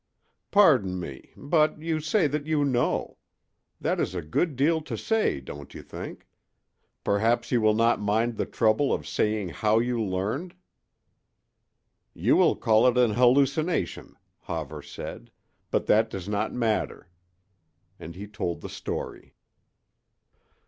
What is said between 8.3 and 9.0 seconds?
the trouble